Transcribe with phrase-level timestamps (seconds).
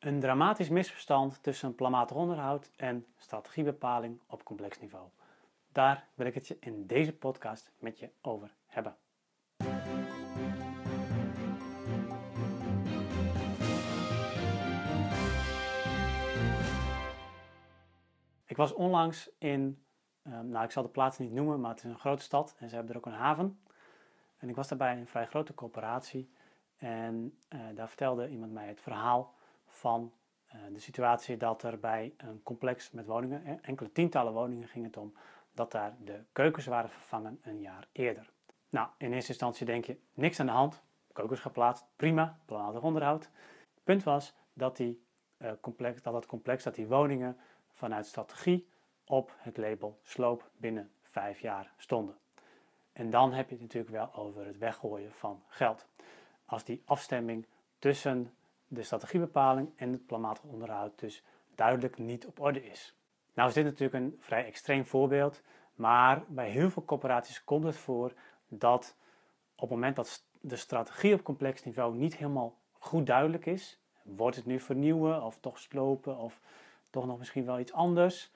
[0.00, 5.08] Een dramatisch misverstand tussen planmatig onderhoud en strategiebepaling op complex niveau.
[5.72, 8.96] Daar wil ik het je in deze podcast met je over hebben.
[18.44, 19.84] Ik was onlangs in,
[20.22, 22.68] ehm, nou ik zal de plaats niet noemen, maar het is een grote stad en
[22.68, 23.60] ze hebben er ook een haven.
[24.38, 26.30] En ik was daarbij een vrij grote corporatie
[26.76, 29.38] en uh, daar vertelde iemand mij het verhaal
[29.70, 30.12] van
[30.54, 34.96] uh, de situatie dat er bij een complex met woningen, enkele tientallen woningen ging het
[34.96, 35.14] om,
[35.52, 38.30] dat daar de keukens waren vervangen een jaar eerder.
[38.68, 43.24] Nou, in eerste instantie denk je, niks aan de hand, keukens geplaatst, prima, planmatig onderhoud.
[43.74, 45.04] Het punt was dat, die,
[45.38, 47.36] uh, complex, dat het complex, dat die woningen
[47.72, 48.68] vanuit strategie
[49.04, 52.18] op het label sloop binnen vijf jaar stonden.
[52.92, 55.86] En dan heb je het natuurlijk wel over het weggooien van geld.
[56.44, 57.46] Als die afstemming
[57.78, 58.34] tussen
[58.72, 61.24] de strategiebepaling en het planmatig onderhoud dus
[61.54, 62.96] duidelijk niet op orde is.
[63.34, 65.42] Nou is dit natuurlijk een vrij extreem voorbeeld,
[65.74, 68.12] maar bij heel veel corporaties komt het voor
[68.48, 68.96] dat
[69.54, 74.36] op het moment dat de strategie op complex niveau niet helemaal goed duidelijk is, wordt
[74.36, 76.40] het nu vernieuwen of toch slopen of
[76.90, 78.32] toch nog misschien wel iets anders,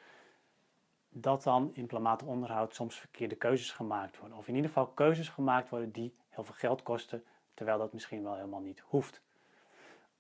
[1.09, 4.39] dat dan in planmatig onderhoud soms verkeerde keuzes gemaakt worden.
[4.39, 8.23] Of in ieder geval keuzes gemaakt worden die heel veel geld kosten, terwijl dat misschien
[8.23, 9.23] wel helemaal niet hoeft.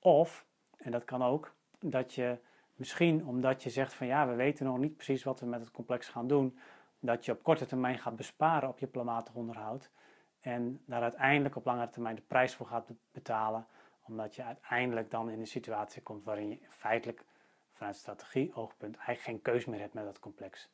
[0.05, 2.39] Of, en dat kan ook, dat je
[2.75, 5.71] misschien omdat je zegt van ja, we weten nog niet precies wat we met het
[5.71, 6.59] complex gaan doen,
[7.01, 9.91] dat je op korte termijn gaat besparen op je planmatig onderhoud
[10.41, 13.67] en daar uiteindelijk op langere termijn de prijs voor gaat betalen,
[14.03, 17.25] omdat je uiteindelijk dan in een situatie komt waarin je feitelijk
[17.73, 20.71] vanuit strategie-oogpunt eigenlijk geen keus meer hebt met dat complex.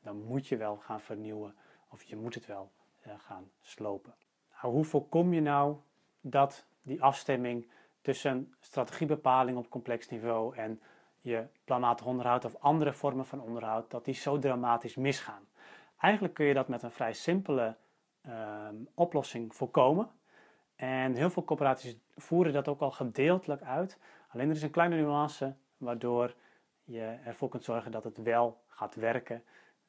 [0.00, 1.54] Dan moet je wel gaan vernieuwen
[1.88, 2.72] of je moet het wel
[3.06, 4.14] uh, gaan slopen.
[4.50, 5.76] Nou, hoe voorkom je nou
[6.20, 7.70] dat die afstemming
[8.02, 10.80] tussen strategiebepaling op complex niveau en
[11.20, 15.48] je planmatig onderhoud of andere vormen van onderhoud, dat die zo dramatisch misgaan.
[15.98, 17.76] Eigenlijk kun je dat met een vrij simpele
[18.26, 20.10] uh, oplossing voorkomen.
[20.76, 23.98] En heel veel corporaties voeren dat ook al gedeeltelijk uit.
[24.28, 26.34] Alleen er is een kleine nuance waardoor
[26.82, 29.42] je ervoor kunt zorgen dat het wel gaat werken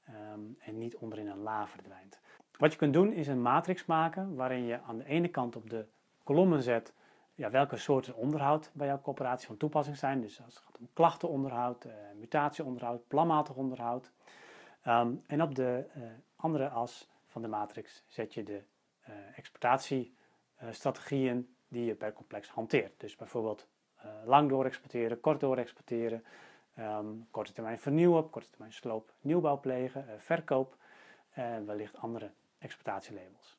[0.09, 2.19] um, en niet onderin een la verdwijnt.
[2.57, 5.69] Wat je kunt doen is een matrix maken waarin je aan de ene kant op
[5.69, 5.85] de
[6.23, 6.93] kolommen zet
[7.35, 10.21] ja, welke soorten onderhoud bij jouw coöperatie van toepassing zijn.
[10.21, 14.11] Dus als het gaat om klachtenonderhoud, uh, mutatieonderhoud, planmatig onderhoud.
[14.88, 16.03] Um, en op de uh,
[16.35, 18.63] andere as van de matrix zet je de
[19.09, 22.99] uh, exportatiestrategieën die je per complex hanteert.
[22.99, 23.67] Dus bijvoorbeeld
[24.25, 26.23] lang door exporteren, kort door exporteren,
[26.79, 30.77] um, korte termijn vernieuwen, korte termijn sloop, nieuwbouw plegen, verkoop
[31.29, 33.57] en wellicht andere exploitatielabels.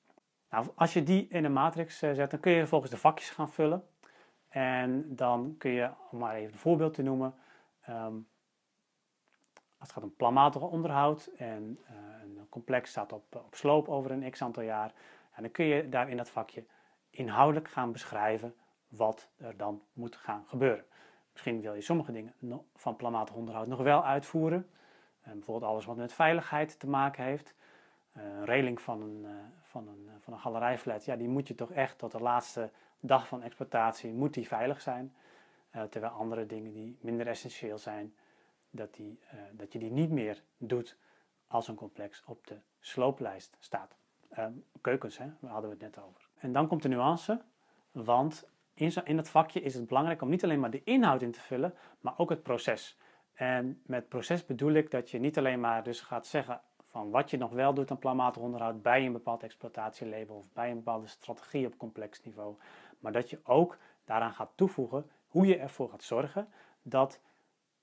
[0.54, 3.30] Nou, als je die in een matrix eh, zet, dan kun je vervolgens de vakjes
[3.30, 3.86] gaan vullen.
[4.48, 7.34] En dan kun je, om maar even een voorbeeld te noemen,
[7.88, 8.28] um,
[9.78, 14.10] als het gaat om planmatig onderhoud en uh, een complex staat op, op sloop over
[14.10, 14.92] een x aantal jaar,
[15.32, 16.64] en dan kun je daar in dat vakje
[17.10, 18.54] inhoudelijk gaan beschrijven
[18.88, 20.84] wat er dan moet gaan gebeuren.
[21.32, 22.34] Misschien wil je sommige dingen
[22.74, 24.70] van planmatig onderhoud nog wel uitvoeren.
[25.22, 27.54] Bijvoorbeeld alles wat met veiligheid te maken heeft.
[28.12, 29.26] Een reling van een,
[29.74, 32.70] van een, van een galerijflat, ja, die moet je toch echt tot de laatste
[33.00, 35.14] dag van exploitatie, moet die veilig zijn.
[35.76, 38.14] Uh, terwijl andere dingen die minder essentieel zijn,
[38.70, 40.96] dat, die, uh, dat je die niet meer doet
[41.46, 43.96] als een complex op de slooplijst staat.
[44.80, 46.28] Keukens, hè, daar hadden we het net over.
[46.38, 47.42] En dan komt de nuance,
[47.92, 51.32] want in, in dat vakje is het belangrijk om niet alleen maar de inhoud in
[51.32, 52.98] te vullen, maar ook het proces.
[53.32, 56.60] En met proces bedoel ik dat je niet alleen maar dus gaat zeggen
[56.94, 60.70] van wat je nog wel doet aan planmatig onderhoud bij een bepaald exploitatielabel of bij
[60.70, 62.56] een bepaalde strategie op complex niveau.
[62.98, 66.48] Maar dat je ook daaraan gaat toevoegen hoe je ervoor gaat zorgen
[66.82, 67.20] dat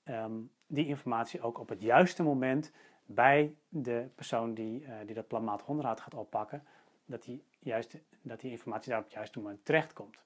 [0.04, 2.72] um, die informatie ook op het juiste moment
[3.04, 6.66] bij de persoon die, uh, die dat planmatig onderhoud gaat oppakken,
[7.04, 10.18] dat die, juist, dat die informatie daar op het juiste moment terechtkomt.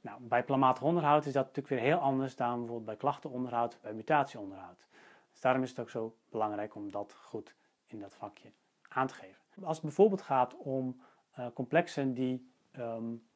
[0.00, 3.92] Nou, bij planmatig onderhoud is dat natuurlijk weer heel anders dan bijvoorbeeld bij klachtenonderhoud, bij
[3.92, 4.86] mutatieonderhoud.
[5.30, 7.56] Dus daarom is het ook zo belangrijk om dat goed
[7.92, 8.52] in dat vakje
[8.88, 9.36] aan te geven.
[9.62, 11.00] Als het bijvoorbeeld gaat om
[11.38, 13.28] uh, complexen die, um,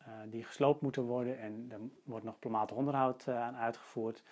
[0.00, 4.22] uh, die gesloopt moeten worden en er wordt nog planmatig onderhoud uh, aan uitgevoerd,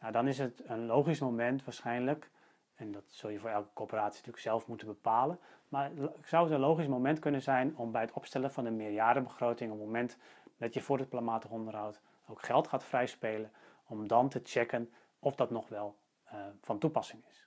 [0.00, 2.30] nou, dan is het een logisch moment waarschijnlijk,
[2.74, 5.38] en dat zul je voor elke coöperatie natuurlijk zelf moeten bepalen,
[5.68, 5.90] maar
[6.24, 9.76] zou het een logisch moment kunnen zijn om bij het opstellen van een meerjarenbegroting, op
[9.76, 10.18] het moment
[10.56, 13.50] dat je voor het planmatig onderhoud ook geld gaat vrijspelen,
[13.86, 15.96] om dan te checken of dat nog wel
[16.60, 17.46] van toepassing is.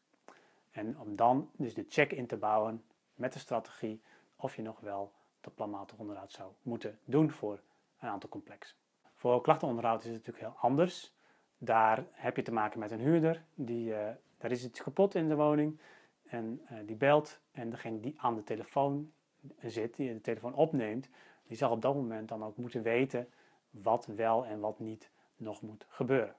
[0.75, 2.83] En om dan dus de check in te bouwen
[3.13, 4.01] met de strategie
[4.35, 7.61] of je nog wel dat planmatig onderhoud zou moeten doen voor
[7.99, 8.77] een aantal complexen.
[9.13, 11.13] Voor klachtenonderhoud is het natuurlijk heel anders.
[11.57, 13.45] daar heb je te maken met een huurder.
[13.53, 15.79] Die, uh, daar is iets kapot in de woning.
[16.25, 17.39] En uh, die belt.
[17.51, 19.11] En degene die aan de telefoon
[19.59, 21.09] zit, die de telefoon opneemt,
[21.47, 23.29] die zal op dat moment dan ook moeten weten
[23.69, 26.35] wat wel en wat niet nog moet gebeuren.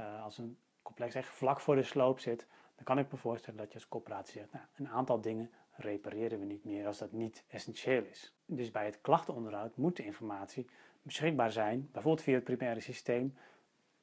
[0.00, 2.46] Uh, als een complex echt vlak voor de sloop zit,
[2.84, 6.38] dan kan ik me voorstellen dat je als coöperatie zegt, nou, een aantal dingen repareren
[6.38, 8.34] we niet meer als dat niet essentieel is.
[8.46, 10.66] Dus bij het klachtenonderhoud moet de informatie
[11.02, 13.36] beschikbaar zijn, bijvoorbeeld via het primaire systeem,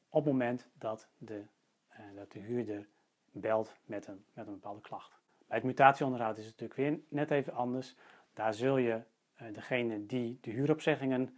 [0.09, 1.43] op het moment dat de,
[1.91, 2.87] uh, dat de huurder
[3.31, 5.19] belt met een, met een bepaalde klacht.
[5.47, 7.95] Bij het mutatieonderhoud is het natuurlijk weer net even anders.
[8.33, 9.01] Daar zul je
[9.41, 11.37] uh, degene die de huuropzeggingen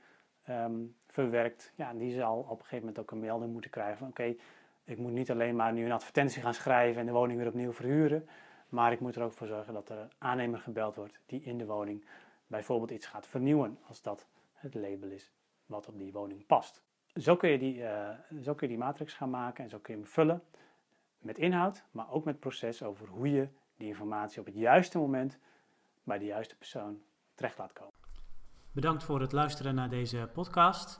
[0.50, 4.08] um, verwerkt, ja, die zal op een gegeven moment ook een melding moeten krijgen van
[4.08, 4.36] oké,
[4.84, 7.74] ik moet niet alleen maar nu een advertentie gaan schrijven en de woning weer opnieuw
[7.74, 8.30] verhuren,
[8.70, 11.58] maar ik moet er ook voor zorgen dat er een aannemer gebeld wordt die in
[11.58, 12.06] de woning
[12.48, 15.32] bijvoorbeeld iets gaat vernieuwen, als dat het label is
[15.66, 16.84] wat op die woning past.
[17.16, 18.10] Zo kun je die, uh,
[18.42, 20.44] zo kun je die matrix gaan maken en zo kun je hem vullen
[21.20, 23.48] met inhoud, maar ook met proces over hoe je
[23.78, 25.40] die informatie op het juiste moment
[26.04, 27.02] bij de juiste persoon
[27.36, 27.94] terecht laat komen.
[28.72, 31.00] Bedankt voor het luisteren naar deze podcast.